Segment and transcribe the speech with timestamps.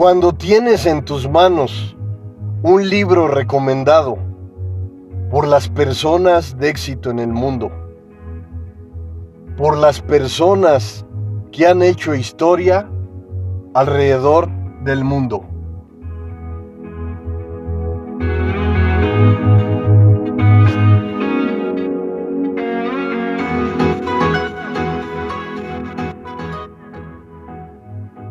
[0.00, 1.94] Cuando tienes en tus manos
[2.62, 4.16] un libro recomendado
[5.30, 7.70] por las personas de éxito en el mundo,
[9.56, 11.04] por las personas
[11.52, 12.88] que han hecho historia
[13.74, 14.48] alrededor
[14.82, 15.50] del mundo.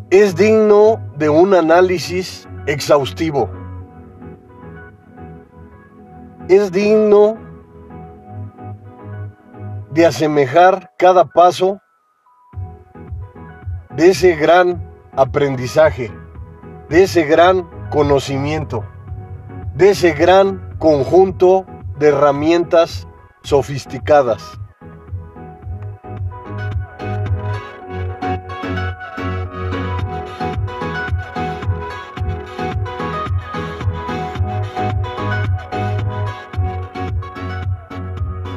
[0.09, 3.49] es digno de un análisis exhaustivo.
[6.47, 7.37] Es digno
[9.91, 11.79] de asemejar cada paso
[13.99, 14.81] de ese gran
[15.11, 16.09] aprendizaje,
[16.87, 18.85] de ese gran conocimiento,
[19.75, 21.65] de ese gran conjunto
[21.97, 23.09] de herramientas
[23.43, 24.41] sofisticadas.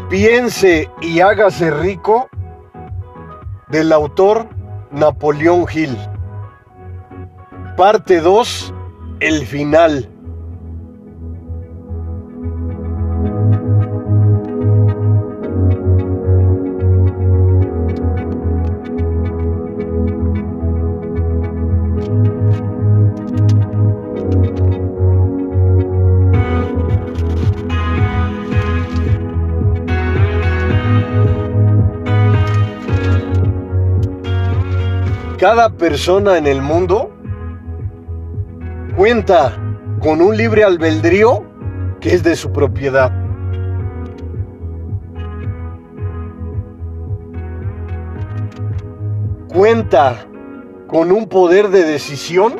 [0.08, 2.28] Piense y hágase rico
[3.66, 4.61] del autor
[4.92, 5.96] Napoleón Hill.
[7.76, 8.74] Parte 2,
[9.20, 10.11] el final.
[35.42, 37.10] Cada persona en el mundo
[38.96, 39.58] cuenta
[39.98, 41.42] con un libre albedrío
[42.00, 43.10] que es de su propiedad.
[49.52, 50.14] Cuenta
[50.86, 52.54] con un poder de decisión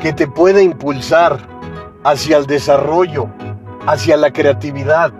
[0.00, 1.36] que te puede impulsar
[2.02, 3.28] hacia el desarrollo,
[3.86, 5.12] hacia la creatividad,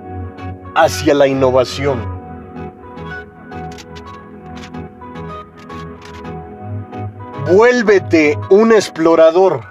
[0.75, 2.12] hacia la innovación.
[7.47, 9.65] Vuélvete un explorador.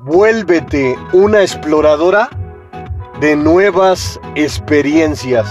[0.00, 2.28] Vuélvete una exploradora
[3.20, 5.48] de nuevas experiencias.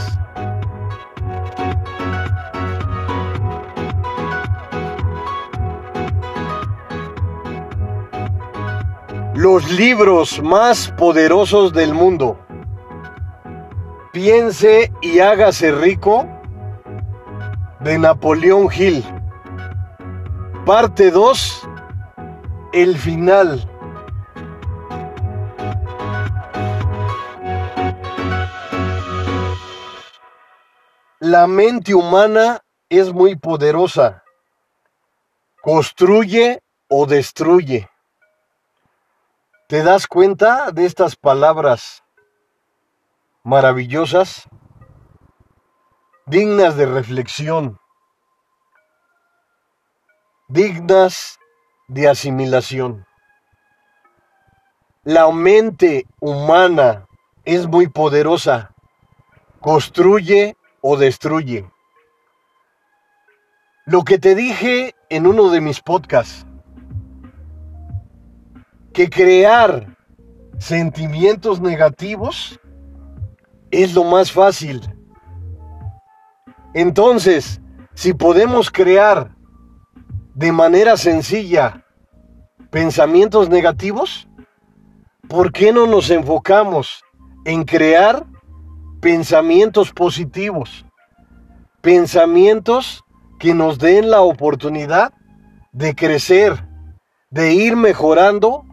[9.34, 12.40] Los libros más poderosos del mundo.
[14.14, 16.28] Piense y hágase rico
[17.80, 19.04] de Napoleón Hill.
[20.68, 21.62] Parte 2.
[22.74, 23.72] El final.
[31.22, 34.26] La mente humana es muy poderosa.
[35.62, 37.90] Construye o destruye.
[39.70, 42.04] ¿Te das cuenta de estas palabras
[43.42, 44.50] maravillosas?
[46.26, 47.80] Dignas de reflexión
[50.48, 51.40] dignas
[51.90, 53.06] de asimilación.
[55.04, 57.06] La mente humana
[57.44, 58.74] es muy poderosa,
[59.60, 61.70] construye o destruye.
[63.86, 66.46] Lo que te dije en uno de mis podcasts,
[68.94, 69.98] que crear
[70.58, 72.60] sentimientos negativos
[73.72, 74.82] es lo más fácil.
[76.74, 77.62] Entonces,
[77.94, 79.37] si podemos crear
[80.38, 81.84] de manera sencilla
[82.70, 84.28] pensamientos negativos?
[85.28, 87.04] ¿Por qué no nos enfocamos
[87.44, 88.24] en crear
[89.02, 90.86] pensamientos positivos?
[91.82, 93.04] Pensamientos
[93.40, 95.12] que nos den la oportunidad
[95.72, 96.68] de crecer,
[97.32, 98.64] de ir mejorando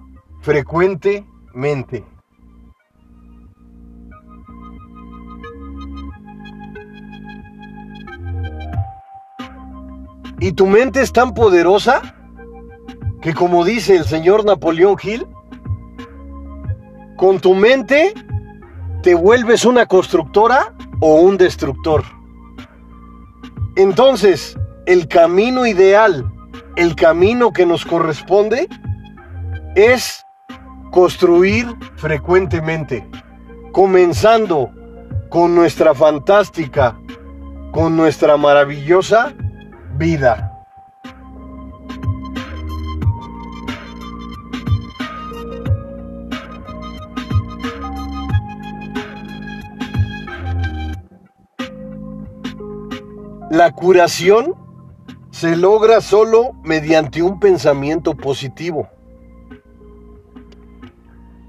[0.43, 2.05] frecuentemente.
[10.41, 12.03] Y tu mente es tan poderosa
[13.23, 15.27] que como dice el señor Napoleón Hill,
[17.17, 18.13] con tu mente
[19.03, 22.03] te vuelves una constructora o un destructor.
[23.77, 26.31] Entonces, el camino ideal,
[26.77, 28.69] el camino que nos corresponde,
[29.75, 30.25] es
[30.91, 31.67] construir
[31.97, 33.09] frecuentemente,
[33.73, 34.71] comenzando
[35.31, 36.99] con nuestra fantástica,
[37.73, 39.35] con nuestra maravillosa
[39.96, 40.50] vida.
[53.50, 54.55] La curación
[55.31, 58.88] se logra solo mediante un pensamiento positivo.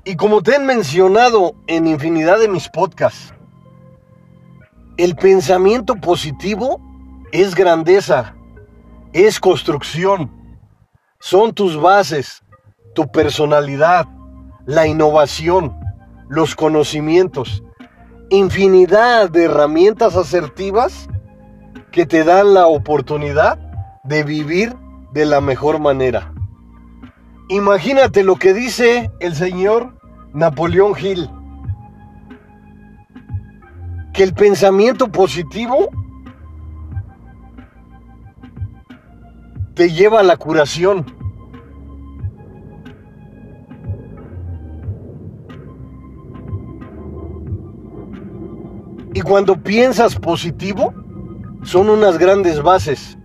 [0.03, 3.33] Y como te he mencionado en infinidad de mis podcasts,
[4.97, 6.79] el pensamiento positivo
[7.31, 8.35] es grandeza,
[9.13, 10.31] es construcción,
[11.19, 12.43] son tus bases,
[12.93, 14.07] tu personalidad,
[14.65, 15.75] la innovación,
[16.29, 17.63] los conocimientos,
[18.29, 21.07] infinidad de herramientas asertivas
[21.91, 23.59] que te dan la oportunidad
[24.03, 24.75] de vivir
[25.13, 26.33] de la mejor manera.
[27.49, 29.97] Imagínate lo que dice el señor
[30.33, 31.29] Napoleón Hill,
[34.13, 35.89] que el pensamiento positivo
[39.75, 41.05] te lleva a la curación.
[49.13, 50.93] Y cuando piensas positivo,
[51.63, 53.17] son unas grandes bases.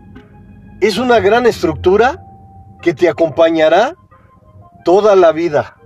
[0.81, 2.25] Es una gran estructura
[2.81, 3.95] que te acompañará
[4.85, 5.80] toda la vida.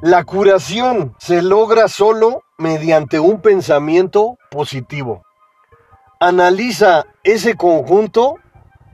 [0.00, 5.24] La curación se logra solo mediante un pensamiento positivo.
[6.20, 8.36] Analiza ese conjunto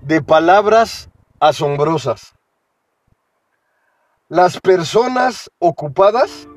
[0.00, 1.10] de palabras
[1.40, 2.32] asombrosas.
[4.30, 6.48] Las personas ocupadas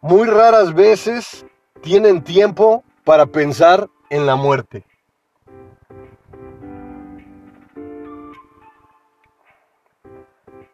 [0.00, 1.44] muy raras veces
[1.82, 4.84] tienen tiempo para pensar en la muerte.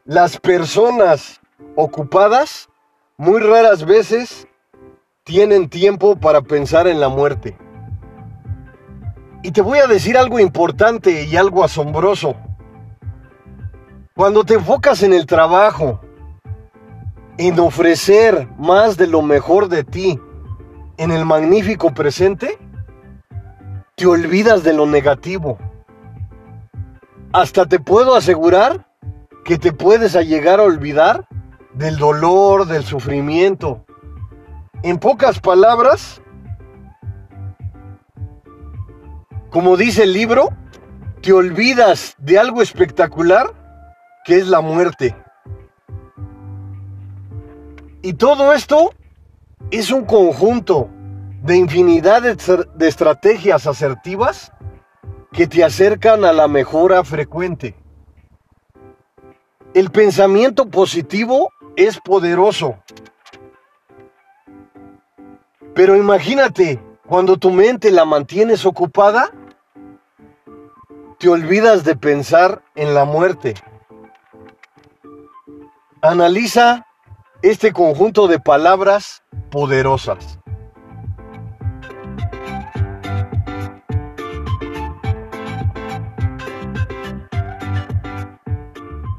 [0.05, 1.41] Las personas
[1.75, 2.69] ocupadas
[3.17, 4.47] muy raras veces
[5.25, 7.57] tienen tiempo para pensar en la muerte.
[9.43, 12.37] Y te voy a decir algo importante y algo asombroso.
[14.15, 16.01] Cuando te enfocas en el trabajo,
[17.39, 20.19] en ofrecer más de lo mejor de ti,
[20.97, 22.59] en el magnífico presente,
[23.95, 25.59] te olvidas de lo negativo.
[27.33, 28.87] Hasta te puedo asegurar
[29.45, 31.29] que te puedes llegar a olvidar
[31.77, 33.85] del dolor, del sufrimiento.
[34.83, 36.21] En pocas palabras,
[39.51, 40.51] como dice el libro,
[41.23, 43.53] te olvidas de algo espectacular
[44.25, 45.15] que es la muerte.
[48.03, 48.93] Y todo esto
[49.71, 50.89] es un conjunto
[51.43, 54.53] de infinidad de, estrategias asertivas
[55.33, 57.75] que te acercan a la mejora frecuente.
[59.75, 62.79] El pensamiento positivo es poderoso.
[65.75, 69.31] Pero imagínate, cuando tu mente la mantienes ocupada,
[71.19, 73.55] te olvidas de pensar en la muerte.
[76.03, 76.87] Analiza
[77.43, 80.39] este conjunto de palabras poderosas.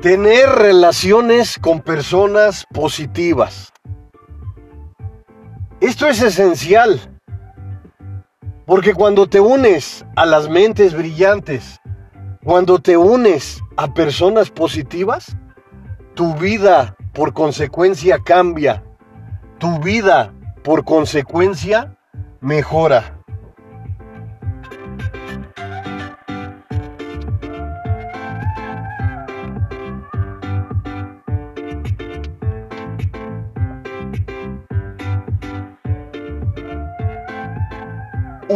[0.10, 3.74] Tener relaciones con personas positivas.
[5.82, 7.20] Esto es esencial,
[8.66, 11.82] porque cuando te unes a las mentes brillantes,
[12.42, 15.36] cuando te unes a personas positivas,
[16.14, 18.86] tu vida por consecuencia cambia,
[19.58, 21.98] tu vida por consecuencia
[22.40, 23.17] mejora.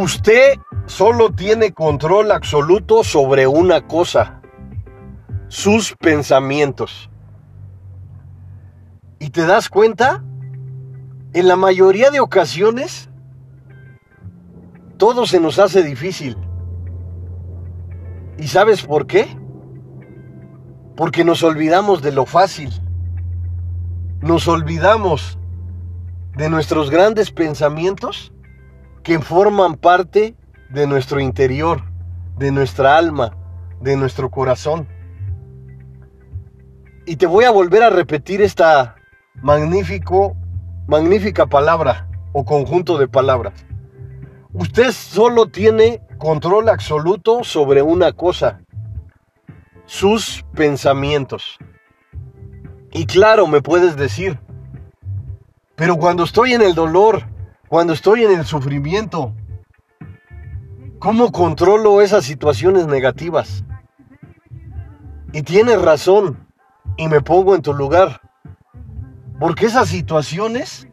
[0.01, 4.41] Usted solo tiene control absoluto sobre una cosa,
[5.47, 7.11] sus pensamientos.
[9.19, 10.23] ¿Y te das cuenta?
[11.33, 13.11] En la mayoría de ocasiones,
[14.97, 16.35] todo se nos hace difícil.
[18.39, 19.27] ¿Y sabes por qué?
[20.97, 22.71] Porque nos olvidamos de lo fácil.
[24.19, 25.37] Nos olvidamos
[26.37, 28.33] de nuestros grandes pensamientos
[29.03, 30.35] que forman parte
[30.69, 31.83] de nuestro interior,
[32.37, 33.35] de nuestra alma,
[33.81, 34.87] de nuestro corazón.
[37.05, 38.95] Y te voy a volver a repetir esta
[39.41, 40.35] magnífico,
[40.87, 43.65] magnífica palabra o conjunto de palabras.
[44.53, 48.61] Usted solo tiene control absoluto sobre una cosa,
[49.85, 51.57] sus pensamientos.
[52.91, 54.39] Y claro, me puedes decir,
[55.75, 57.23] Pero cuando estoy en el dolor,
[57.71, 59.33] cuando estoy en el sufrimiento,
[60.99, 63.63] ¿cómo controlo esas situaciones negativas?
[65.31, 66.49] Y tienes razón,
[66.97, 68.19] y me pongo en tu lugar.
[69.39, 70.89] Porque esas situaciones,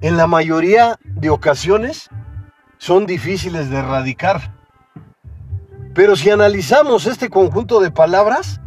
[0.00, 2.10] en la mayoría de ocasiones,
[2.78, 4.54] son difíciles de erradicar.
[5.96, 8.60] Pero si analizamos este conjunto de palabras,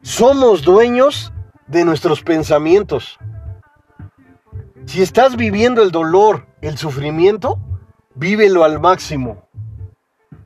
[0.00, 1.32] somos dueños
[1.68, 3.20] de nuestros pensamientos.
[4.84, 7.58] Si estás viviendo el dolor, el sufrimiento,
[8.14, 9.48] vívelo al máximo.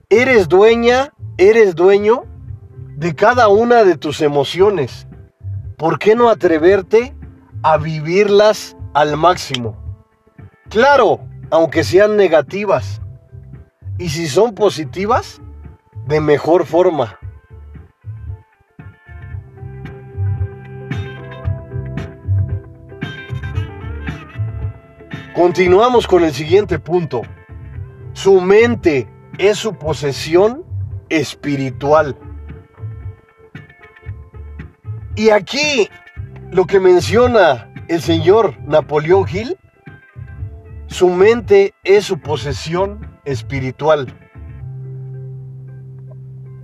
[0.08, 2.24] Eres dueña, eres dueño
[2.96, 5.08] de cada una de tus emociones.
[5.76, 7.14] ¿Por qué no atreverte
[7.62, 9.76] a vivirlas al máximo?
[10.68, 13.00] Claro, aunque sean negativas.
[13.98, 15.40] Y si son positivas,
[16.06, 17.18] de mejor forma.
[25.36, 27.20] Continuamos con el siguiente punto.
[28.14, 30.64] Su mente es su posesión
[31.10, 32.16] espiritual.
[35.14, 35.90] Y aquí
[36.50, 39.58] lo que menciona el señor Napoleón Hill,
[40.86, 44.06] su mente es su posesión espiritual.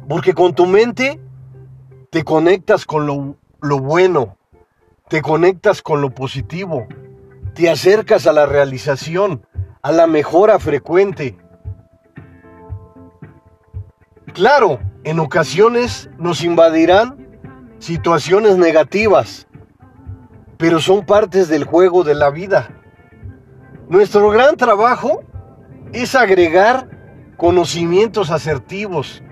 [0.09, 1.21] Porque con tu mente
[2.09, 4.39] te conectas con lo, lo bueno,
[5.11, 6.89] te conectas con lo positivo,
[7.55, 9.47] te acercas a la realización,
[9.83, 11.37] a la mejora frecuente.
[14.33, 17.39] Claro, en ocasiones nos invadirán
[17.79, 19.47] situaciones negativas,
[20.57, 22.71] pero son partes del juego de la vida.
[23.89, 25.23] Nuestro gran trabajo
[25.93, 26.89] es agregar
[27.37, 29.23] conocimientos asertivos,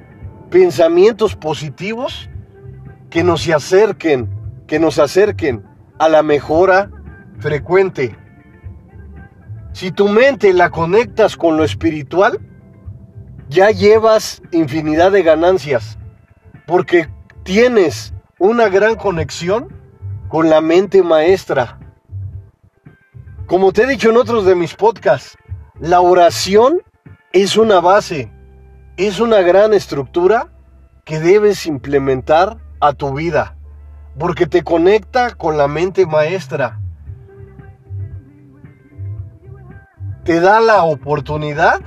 [0.51, 2.29] pensamientos positivos
[3.09, 4.29] que nos acerquen,
[4.67, 5.65] que nos acerquen
[5.99, 6.91] a la mejora
[7.41, 8.17] frecuente.
[9.73, 12.41] Si tu mente la conectas con lo espiritual,
[13.49, 15.99] ya llevas infinidad de ganancias,
[16.67, 17.09] porque
[17.43, 19.69] tienes una gran conexión
[20.29, 21.79] con la mente maestra.
[23.47, 25.37] Como te he dicho en otros de mis podcasts,
[25.81, 26.83] la oración
[27.33, 28.31] es una base,
[28.97, 30.53] es una gran estructura
[31.05, 33.57] que debes implementar a tu vida,
[34.19, 36.81] porque te conecta con la mente maestra.
[40.25, 41.81] Te da la oportunidad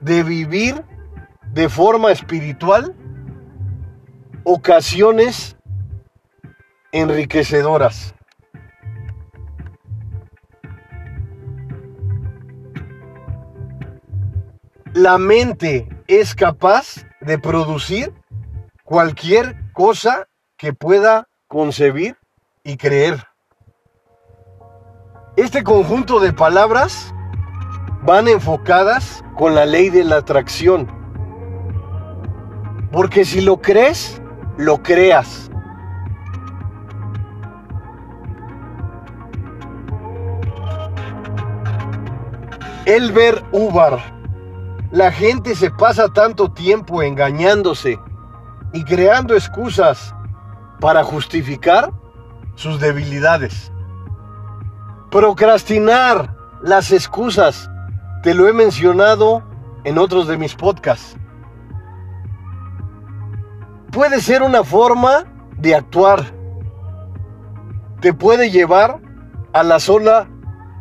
[0.00, 0.84] de vivir
[1.52, 2.94] de forma espiritual
[4.44, 5.56] ocasiones
[6.92, 8.14] enriquecedoras.
[14.92, 18.14] La mente es capaz de producir
[18.84, 20.26] cualquier cosa
[20.56, 22.16] que pueda concebir
[22.64, 23.26] y creer.
[25.36, 27.12] Este conjunto de palabras
[28.06, 30.86] van enfocadas con la ley de la atracción.
[32.92, 34.22] Porque si lo crees,
[34.56, 35.50] lo creas.
[42.86, 43.98] Elber Ubar.
[44.92, 47.98] La gente se pasa tanto tiempo engañándose
[48.72, 50.14] y creando excusas
[50.80, 51.90] para justificar
[52.54, 53.72] sus debilidades.
[55.10, 57.68] Procrastinar las excusas
[58.26, 59.44] te lo he mencionado
[59.84, 61.16] en otros de mis podcasts.
[63.92, 66.24] Puede ser una forma de actuar.
[68.00, 69.00] Te puede llevar
[69.52, 70.28] a la zona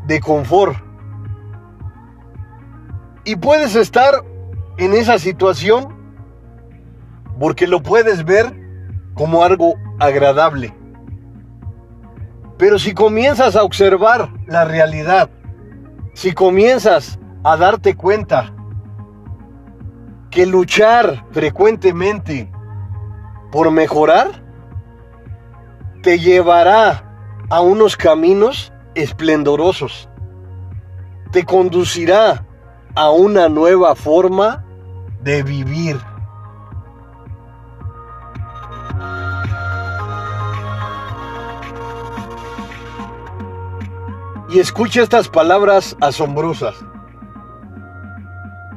[0.08, 0.76] de confort.
[3.26, 4.24] Y puedes estar
[4.80, 5.96] en esa situación
[7.40, 8.60] porque lo puedes ver
[9.14, 10.74] como algo agradable.
[12.58, 15.30] Pero si comienzas a observar la realidad,
[16.16, 18.52] si comienzas a darte cuenta
[20.32, 22.52] que luchar frecuentemente
[23.52, 24.44] por mejorar
[26.02, 27.04] te llevará
[27.52, 30.10] a unos caminos esplendorosos,
[31.32, 32.48] te conducirá
[32.96, 34.66] a una nueva forma
[35.22, 36.00] de vivir.
[44.50, 46.74] Y escucha estas palabras asombrosas.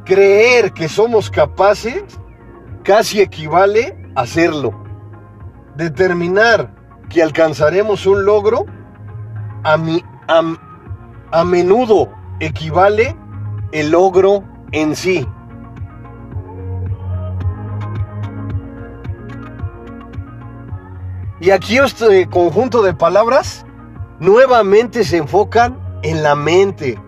[0.08, 2.02] Creer que somos capaces
[2.82, 4.72] casi equivale a hacerlo.
[5.76, 6.74] Determinar
[7.10, 8.64] que alcanzaremos un logro
[9.64, 9.76] a,
[11.30, 12.10] a menudo
[12.40, 13.14] equivale
[13.72, 15.28] el logro en sí.
[21.38, 23.66] Y aquí este conjunto de palabras
[24.20, 26.98] nuevamente se enfocan en la mente,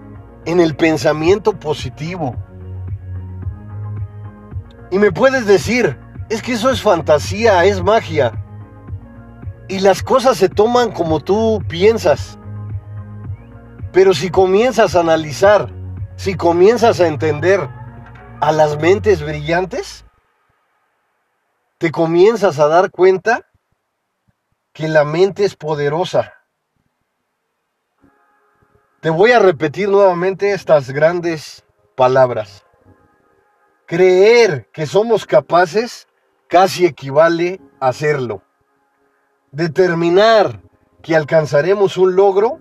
[0.45, 2.37] en el pensamiento positivo.
[4.91, 8.33] Y me puedes decir, es que eso es fantasía, es magia.
[9.69, 12.39] Y las cosas se toman como tú piensas.
[13.93, 15.73] Pero si comienzas a analizar,
[16.17, 17.69] si comienzas a entender
[18.41, 20.05] a las mentes brillantes,
[21.79, 23.47] te comienzas a dar cuenta
[24.73, 26.35] que la mente es poderosa.
[29.01, 31.65] Te voy a repetir nuevamente estas grandes
[31.97, 32.67] palabras.
[33.91, 36.07] Creer que somos capaces
[36.47, 38.41] casi equivale a hacerlo.
[39.51, 40.63] Determinar
[41.03, 42.61] que alcanzaremos un logro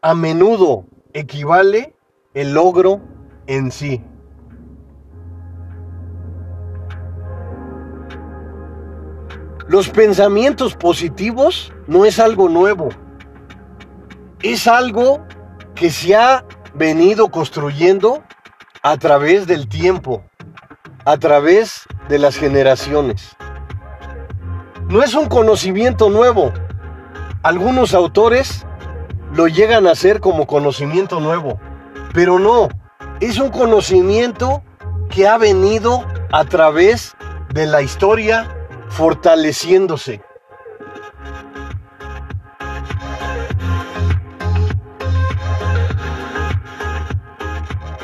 [0.00, 1.96] a menudo equivale
[2.34, 3.00] el logro
[3.48, 4.00] en sí.
[9.66, 12.90] Los pensamientos positivos no es algo nuevo.
[14.40, 15.26] Es algo
[15.74, 16.44] que se ha
[16.74, 18.22] venido construyendo
[18.84, 20.24] a través del tiempo,
[21.04, 23.36] a través de las generaciones.
[24.88, 26.52] No es un conocimiento nuevo.
[27.44, 28.66] Algunos autores
[29.32, 31.60] lo llegan a hacer como conocimiento nuevo,
[32.12, 32.68] pero no,
[33.20, 34.64] es un conocimiento
[35.10, 37.14] que ha venido a través
[37.54, 38.48] de la historia
[38.88, 40.22] fortaleciéndose.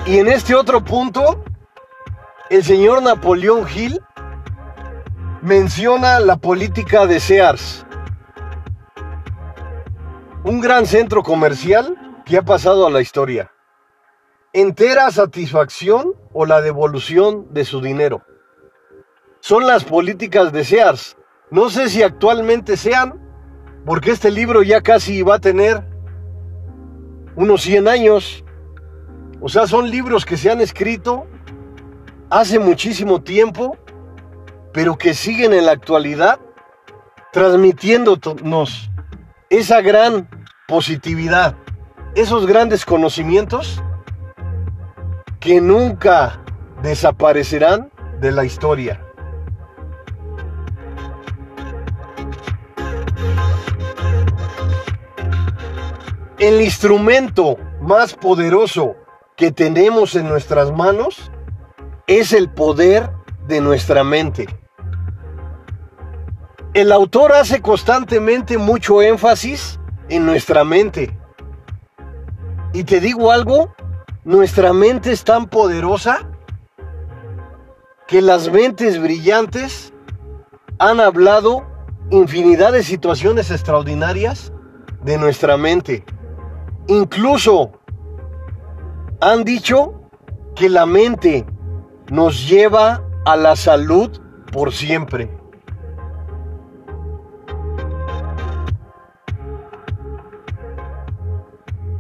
[0.09, 1.45] Y en este otro punto,
[2.49, 4.01] el señor Napoleón Hill
[5.43, 7.85] menciona la política de Sears,
[10.45, 13.53] un gran centro comercial que ha pasado a la historia.
[14.55, 18.23] Entera satisfacción o la devolución de su dinero
[19.41, 21.19] son las políticas de Sears.
[21.51, 23.21] No sé si actualmente sean,
[23.85, 25.85] porque este libro ya casi va a tener
[27.37, 28.43] unos 100 años.
[29.41, 31.27] O sea, son libros que se han escrito
[32.29, 33.77] hace muchísimo tiempo,
[34.73, 36.41] pero que siguen en la actualidad
[37.33, 38.91] transmitiéndonos
[39.49, 40.29] esa gran
[40.67, 41.57] positividad,
[42.15, 43.83] esos grandes conocimientos
[45.39, 46.41] que nunca
[46.83, 49.05] desaparecerán de la historia.
[56.39, 58.97] El instrumento más poderoso
[59.39, 61.31] que tenemos en nuestras manos
[62.09, 63.09] es el poder
[63.47, 64.49] de nuestra mente.
[66.75, 71.17] El autor hace constantemente mucho énfasis en nuestra mente.
[72.73, 73.73] Y te digo algo,
[74.25, 76.29] nuestra mente es tan poderosa
[78.09, 79.93] que las mentes brillantes
[80.81, 81.65] han hablado
[82.11, 84.53] infinidad de situaciones extraordinarias
[85.05, 86.05] de nuestra mente.
[86.89, 87.78] Incluso
[89.21, 90.11] han dicho
[90.55, 91.45] que la mente
[92.11, 94.21] nos lleva a la salud
[94.53, 95.31] por siempre.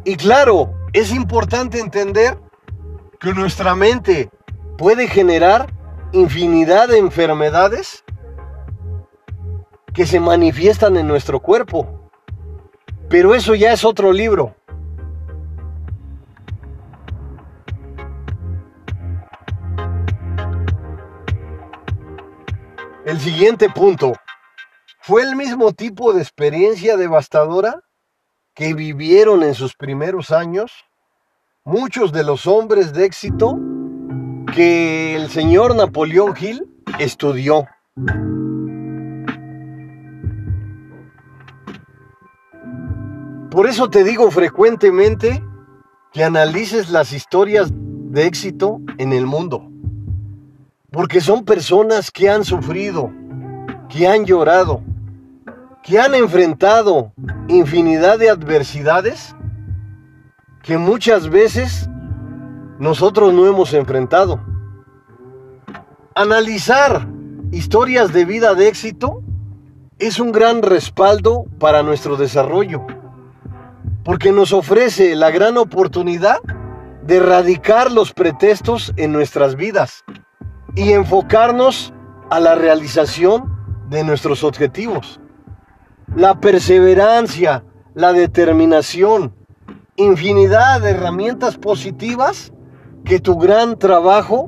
[0.04, 2.38] Y claro, es importante entender
[3.20, 4.30] que nuestra mente
[4.78, 5.72] puede generar
[6.12, 8.04] infinidad de enfermedades
[9.92, 12.10] que se manifiestan en nuestro cuerpo.
[13.10, 14.54] Pero eso ya es otro libro.
[23.08, 24.12] El siguiente punto.
[25.00, 27.82] ¿Fue el mismo tipo de experiencia devastadora
[28.52, 30.70] que vivieron en sus primeros años
[31.64, 33.58] muchos de los hombres de éxito
[34.54, 36.66] que el señor Napoleón Hill
[36.98, 37.66] estudió?
[43.50, 45.42] Por eso te digo frecuentemente
[46.12, 49.77] que analices las historias de éxito en el mundo.
[50.90, 53.12] Porque son personas que han sufrido,
[53.90, 54.80] que han llorado,
[55.82, 57.12] que han enfrentado
[57.46, 59.36] infinidad de adversidades
[60.62, 61.90] que muchas veces
[62.78, 64.40] nosotros no hemos enfrentado.
[66.14, 67.06] Analizar
[67.52, 69.22] historias de vida de éxito
[69.98, 72.86] es un gran respaldo para nuestro desarrollo,
[74.04, 76.38] porque nos ofrece la gran oportunidad
[77.02, 80.02] de erradicar los pretextos en nuestras vidas
[80.78, 81.92] y enfocarnos
[82.30, 83.52] a la realización
[83.90, 85.20] de nuestros objetivos.
[86.14, 87.64] La perseverancia,
[87.94, 89.34] la determinación,
[89.96, 92.52] infinidad de herramientas positivas
[93.04, 94.46] que tu gran trabajo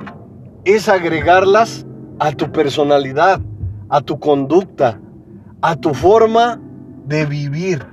[0.64, 1.84] es agregarlas
[2.20, 3.40] a tu personalidad,
[3.88, 5.00] a tu conducta,
[5.60, 6.60] a tu forma
[7.06, 7.84] de vivir.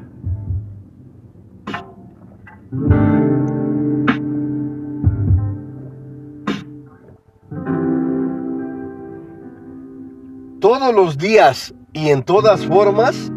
[10.69, 13.31] Todos los días y en todas formas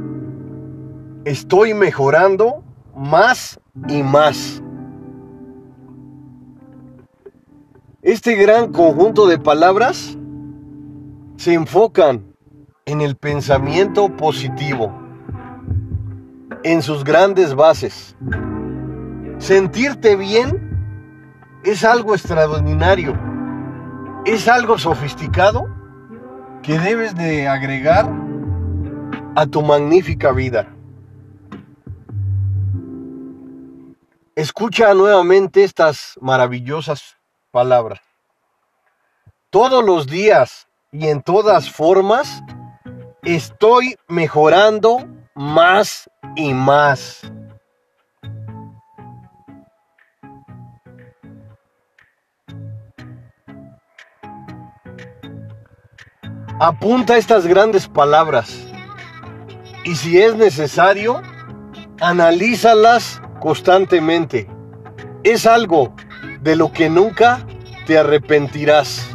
[1.24, 2.64] estoy mejorando
[2.96, 4.60] más y más.
[8.02, 10.18] Este gran conjunto de palabras
[11.36, 12.34] se enfocan
[12.84, 14.92] en el pensamiento positivo,
[16.64, 18.16] en sus grandes bases.
[19.38, 23.16] Sentirte bien es algo extraordinario,
[24.24, 25.79] es algo sofisticado
[26.62, 28.08] que debes de agregar
[29.34, 30.68] a tu magnífica vida.
[34.34, 37.16] Escucha nuevamente estas maravillosas
[37.50, 38.00] palabras.
[39.50, 42.42] Todos los días y en todas formas
[43.22, 47.20] estoy mejorando más y más.
[56.62, 58.66] Apunta estas grandes palabras
[59.82, 61.22] y si es necesario,
[62.02, 64.46] analízalas constantemente.
[65.24, 65.96] Es algo
[66.42, 67.46] de lo que nunca
[67.86, 69.08] te arrepentirás.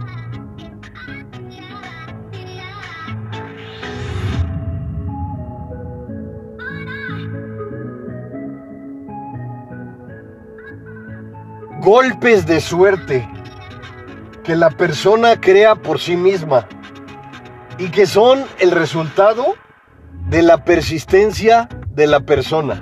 [11.80, 13.30] Golpes de suerte
[14.44, 16.68] que la persona crea por sí misma
[17.78, 19.56] y que son el resultado
[20.30, 22.82] de la persistencia de la persona.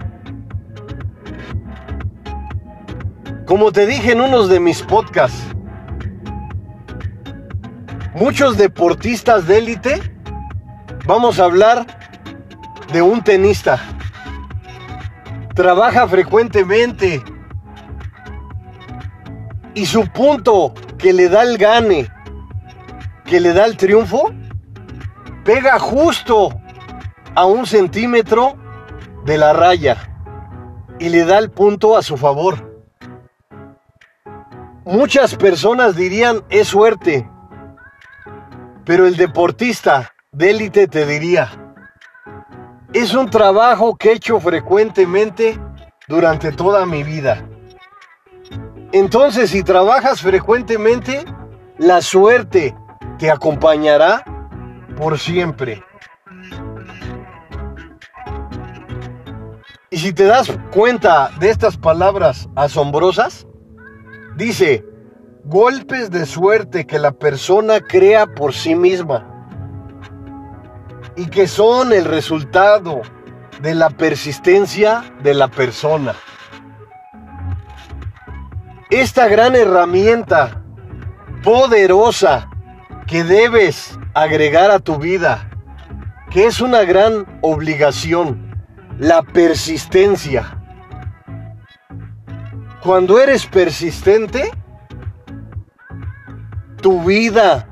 [3.46, 5.44] Como te dije en unos de mis podcasts,
[8.16, 10.02] muchos deportistas de élite,
[11.06, 11.86] vamos a hablar
[12.92, 13.80] de un tenista.
[15.56, 17.22] Trabaja frecuentemente
[19.76, 22.10] y su punto que le da el gane,
[23.26, 24.32] que le da el triunfo,
[25.44, 26.50] pega justo
[27.36, 28.56] a un centímetro
[29.26, 29.98] de la raya
[31.00, 32.72] y le da el punto a su favor.
[34.86, 37.30] Muchas personas dirían es suerte,
[38.86, 41.50] pero el deportista de élite te diría,
[42.94, 45.60] es un trabajo que he hecho frecuentemente
[46.08, 47.48] durante toda mi vida.
[48.92, 51.26] Entonces, si trabajas frecuentemente,
[51.80, 52.76] la suerte
[53.18, 54.24] te acompañará
[54.98, 55.84] por siempre.
[59.90, 63.48] Y si te das cuenta de estas palabras asombrosas,
[64.36, 64.84] Dice,
[65.46, 69.30] golpes de suerte que la persona crea por sí misma
[71.16, 73.04] y que son el resultado
[73.62, 76.16] de la persistencia de la persona.
[78.90, 80.64] Esta gran herramienta
[81.44, 82.50] poderosa
[83.06, 85.50] que debes agregar a tu vida,
[86.32, 88.66] que es una gran obligación,
[89.00, 90.60] la persistencia.
[92.82, 94.52] Cuando eres persistente,
[96.82, 97.68] tu vida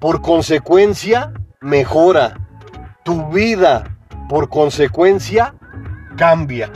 [0.00, 2.36] por consecuencia mejora.
[3.04, 3.84] Tu vida
[4.28, 5.54] por consecuencia
[6.16, 6.72] cambia.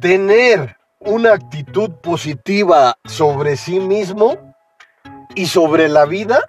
[0.00, 4.54] Tener una actitud positiva sobre sí mismo
[5.34, 6.40] y sobre la vida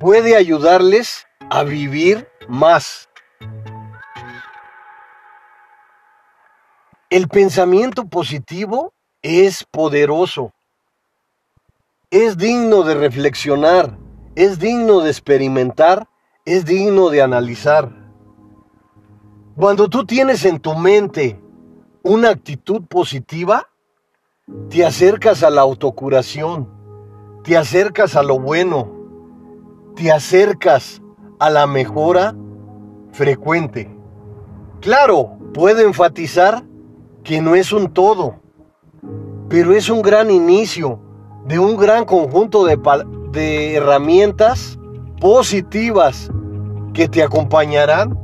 [0.00, 3.10] puede ayudarles a vivir más.
[7.10, 10.52] El pensamiento positivo es poderoso,
[12.10, 13.98] es digno de reflexionar,
[14.34, 16.08] es digno de experimentar,
[16.46, 17.92] es digno de analizar.
[19.56, 21.40] Cuando tú tienes en tu mente
[22.06, 23.68] una actitud positiva,
[24.70, 26.68] te acercas a la autocuración,
[27.42, 28.92] te acercas a lo bueno,
[29.96, 31.02] te acercas
[31.40, 32.36] a la mejora
[33.10, 33.90] frecuente.
[34.80, 36.62] Claro, puedo enfatizar
[37.24, 38.36] que no es un todo,
[39.48, 41.00] pero es un gran inicio
[41.44, 44.78] de un gran conjunto de, herramientas
[45.20, 46.30] positivas
[46.94, 48.16] que te acompañarán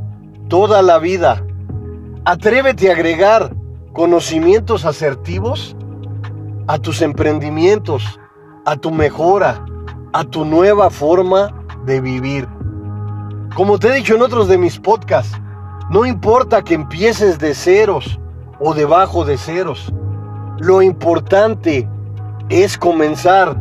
[0.48, 1.44] toda la vida.
[2.24, 3.56] Atrévete a agregar
[3.92, 5.76] conocimientos asertivos
[6.66, 8.18] a tus emprendimientos,
[8.64, 9.64] a tu mejora,
[10.12, 11.52] a tu nueva forma
[11.84, 12.48] de vivir.
[13.54, 15.38] Como te he dicho en otros de mis podcasts,
[15.90, 18.18] no importa que empieces de ceros
[18.58, 19.92] o debajo de ceros.
[20.58, 21.88] Lo importante
[22.48, 23.60] es comenzar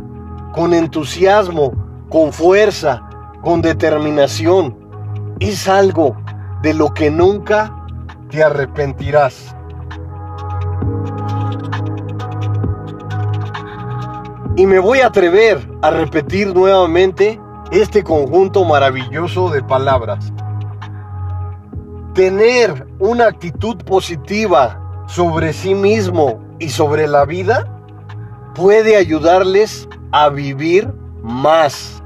[0.54, 1.74] con entusiasmo,
[2.10, 3.02] con fuerza,
[3.42, 4.78] con determinación.
[5.40, 6.16] Es algo
[6.62, 7.76] de lo que nunca
[8.30, 9.56] te arrepentirás.
[14.56, 17.40] Y me voy a atrever a repetir nuevamente
[17.72, 20.34] este conjunto maravilloso de palabras.
[22.14, 27.66] Tener una actitud positiva sobre sí mismo y sobre la vida
[28.54, 32.01] puede ayudarles a vivir más.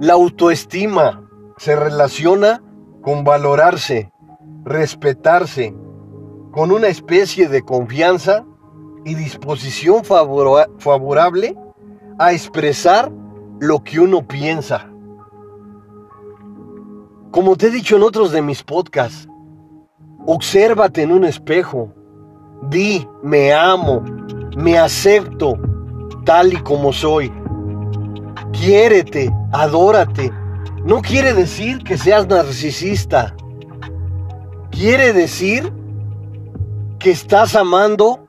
[0.00, 2.62] La autoestima se relaciona
[3.02, 4.12] con valorarse,
[4.64, 5.74] respetarse,
[6.52, 8.44] con una especie de confianza
[9.04, 11.56] y disposición favorable
[12.18, 13.10] a expresar
[13.58, 14.88] lo que uno piensa.
[17.32, 19.28] Como te he dicho en otros de mis podcasts,
[20.26, 21.92] obsérvate en un espejo,
[22.62, 24.04] di, me amo,
[24.56, 25.58] me acepto
[26.24, 27.32] tal y como soy.
[28.58, 30.32] Quiérete, adórate.
[30.84, 33.32] No quiere decir que seas narcisista.
[34.72, 35.72] Quiere decir
[36.98, 38.28] que estás amando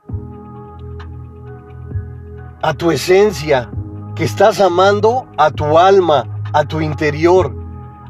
[2.62, 3.68] a tu esencia,
[4.14, 7.52] que estás amando a tu alma, a tu interior,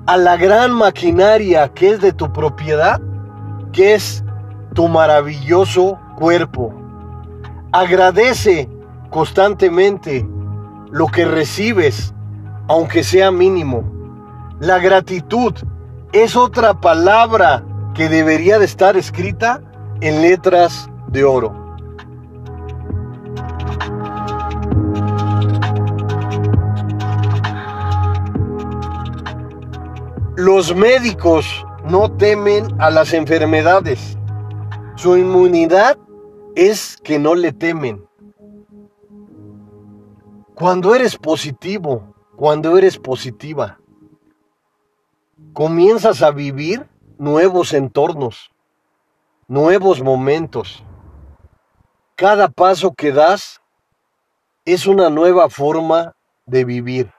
[0.06, 3.00] a la gran maquinaria que es de tu propiedad,
[3.72, 4.22] que es
[4.74, 6.74] tu maravilloso cuerpo.
[7.72, 8.68] Agradece
[9.08, 10.28] constantemente
[10.90, 12.14] lo que recibes,
[12.68, 13.84] aunque sea mínimo.
[14.60, 15.54] La gratitud
[16.12, 19.62] es otra palabra que debería de estar escrita
[20.00, 21.54] en letras de oro.
[30.36, 34.16] Los médicos no temen a las enfermedades.
[34.96, 35.98] Su inmunidad
[36.54, 38.09] es que no le temen.
[40.60, 43.78] Cuando eres positivo, cuando eres positiva,
[45.54, 48.50] comienzas a vivir nuevos entornos,
[49.48, 50.84] nuevos momentos.
[52.14, 53.62] Cada paso que das
[54.66, 57.10] es una nueva forma de vivir.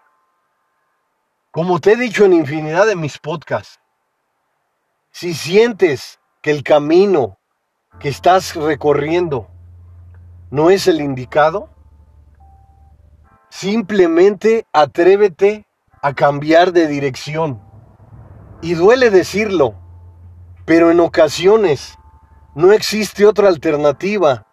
[1.50, 3.80] Como te he dicho en infinidad de mis podcasts,
[5.10, 7.40] si sientes que el camino
[8.00, 9.48] que estás recorriendo
[10.52, 11.72] no es el indicado,
[13.52, 15.68] Simplemente atrévete
[16.02, 17.62] a cambiar de dirección.
[18.62, 19.76] Y duele decirlo,
[20.66, 22.00] pero en ocasiones
[22.56, 24.48] no existe otra alternativa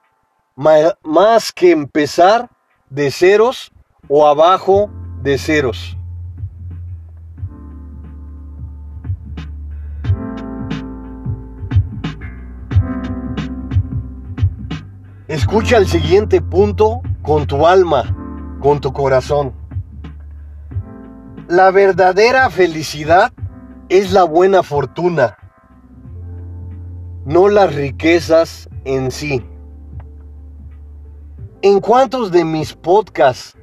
[0.56, 2.50] más que empezar
[2.90, 3.70] de ceros
[4.08, 4.90] o abajo
[5.22, 5.96] de ceros.
[15.28, 18.17] Escucha el siguiente punto con tu alma
[18.60, 19.52] con tu corazón.
[21.48, 23.32] La verdadera felicidad
[23.88, 25.38] es la buena fortuna,
[27.24, 29.44] no las riquezas en sí.
[31.62, 33.56] ¿En cuántos de mis podcasts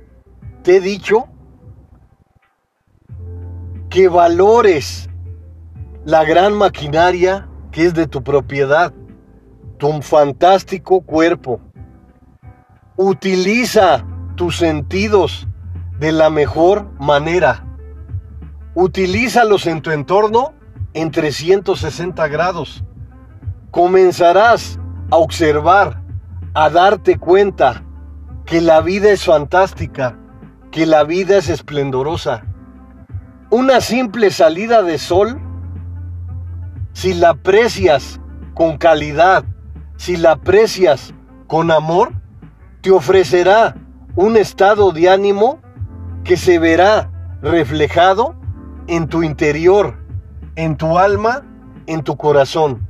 [0.64, 1.28] te he dicho
[3.90, 5.10] que valores
[6.04, 8.94] la gran maquinaria que es de tu propiedad,
[9.78, 11.62] tu fantástico cuerpo?
[12.98, 14.06] Utiliza
[14.36, 15.48] tus sentidos
[16.00, 17.66] de la mejor manera.
[18.74, 20.54] Utilízalos en tu entorno
[20.94, 22.84] en 360 grados.
[23.72, 24.80] Comenzarás
[25.12, 26.02] a observar,
[26.54, 27.84] a darte cuenta
[28.46, 30.18] que la vida es fantástica,
[30.72, 32.44] que la vida es esplendorosa.
[33.50, 35.40] Una simple salida de sol,
[36.94, 38.20] si la aprecias
[38.54, 39.46] con calidad,
[39.98, 41.14] si la aprecias
[41.48, 42.14] con amor,
[42.82, 43.76] te ofrecerá
[44.16, 45.60] un estado de ánimo
[46.24, 48.36] que se verá reflejado
[48.88, 49.98] en tu interior,
[50.56, 51.44] en tu alma,
[51.86, 52.88] en tu corazón.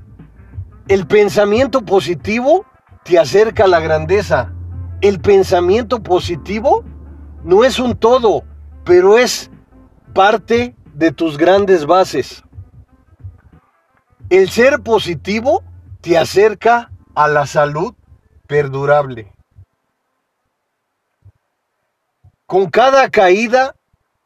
[0.88, 2.66] El pensamiento positivo
[3.04, 4.54] te acerca a la grandeza.
[5.02, 6.84] El pensamiento positivo
[7.44, 8.44] no es un todo,
[8.84, 9.50] pero es
[10.14, 12.44] parte de tus grandes bases.
[14.30, 15.64] El ser positivo
[16.02, 17.94] te acerca a la salud
[18.48, 19.35] perdurable.
[22.48, 23.76] Con cada caída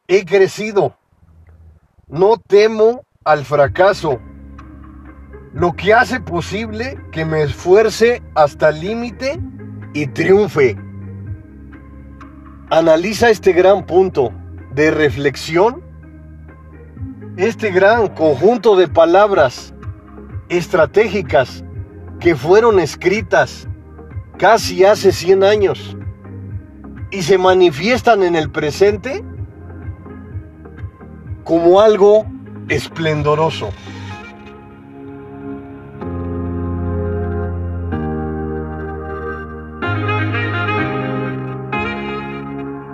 [0.09, 0.93] he crecido.
[2.09, 4.19] No temo al fracaso,
[5.53, 9.39] lo que hace posible que me esfuerce hasta el límite
[9.93, 10.77] y triunfe.
[12.69, 14.33] Analiza este gran punto.
[14.75, 15.81] de reflexión,
[17.37, 19.73] este gran conjunto de palabras
[20.47, 21.63] estratégicas
[22.19, 23.67] que fueron escritas
[24.37, 25.97] casi hace 100 años
[27.11, 29.23] y se manifiestan en el presente
[31.43, 32.25] como algo
[32.67, 33.69] esplendoroso.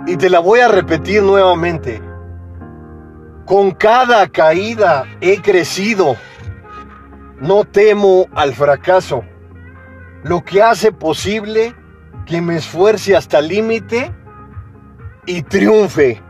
[0.06, 2.00] Y te la voy a repetir nuevamente.
[3.44, 6.16] Con cada caída he crecido.
[7.40, 9.22] No temo al fracaso,
[10.22, 11.74] lo que hace posible
[12.26, 14.12] que me esfuerce hasta el límite
[15.26, 16.20] y triunfe.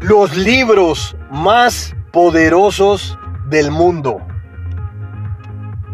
[0.00, 4.20] Los libros más poderosos del mundo.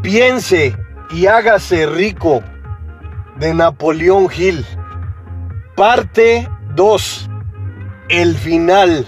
[0.02, 0.76] Piense
[1.10, 2.42] y hágase rico
[3.40, 4.66] de Napoleón Hill.
[5.74, 7.30] Parte 2.
[8.10, 9.06] El final.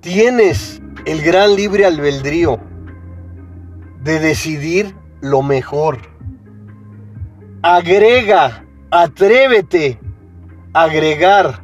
[0.00, 2.58] Tienes el gran libre albedrío
[4.02, 5.98] de decidir lo mejor.
[7.60, 10.00] Agrega, atrévete
[10.72, 11.62] a agregar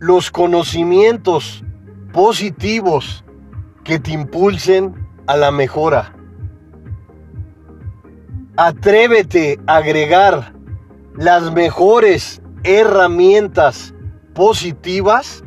[0.00, 1.63] los conocimientos
[2.14, 3.24] positivos
[3.82, 4.94] que te impulsen
[5.26, 6.14] a la mejora.
[8.56, 10.54] Atrévete a agregar
[11.16, 13.92] las mejores herramientas
[14.32, 15.42] positivas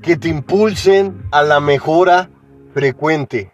[0.00, 2.30] que te impulsen a la mejora
[2.72, 3.52] frecuente.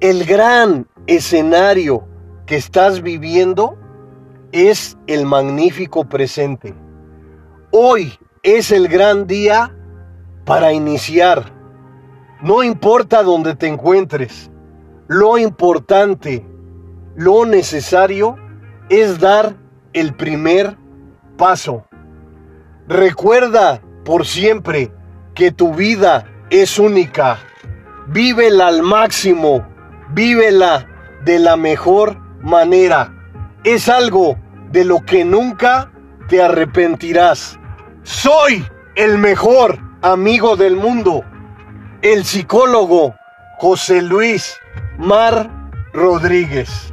[0.00, 2.06] El gran escenario
[2.44, 3.78] que estás viviendo
[4.52, 6.74] es el magnífico presente.
[7.70, 9.74] Hoy es el gran día
[10.48, 11.52] para iniciar.
[12.40, 14.50] No importa dónde te encuentres,
[15.06, 16.42] lo importante,
[17.16, 18.36] lo necesario
[18.88, 19.56] es dar
[19.92, 20.78] el primer
[21.36, 21.84] paso.
[22.86, 24.90] Recuerda por siempre
[25.34, 27.40] que tu vida es única.
[28.06, 29.68] Vívela al máximo,
[30.14, 30.86] vívela
[31.26, 33.12] de la mejor manera.
[33.64, 34.38] Es algo
[34.72, 35.92] de lo que nunca
[36.30, 37.60] te arrepentirás.
[38.02, 41.24] Soy el mejor amigo del mundo,
[42.02, 43.16] el psicólogo
[43.58, 44.56] José Luis
[44.96, 45.50] Mar
[45.92, 46.92] Rodríguez.